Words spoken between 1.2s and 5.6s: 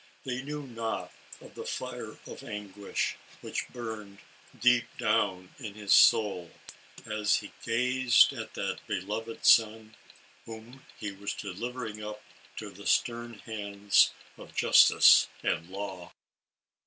the fire of anguish, which burned deep down